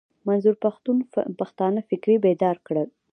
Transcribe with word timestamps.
منظور 0.27 0.55
پښتون 0.65 0.97
پښتانه 1.39 1.79
فکري 1.89 2.15
بيدار 2.25 2.57
کړل. 2.67 2.87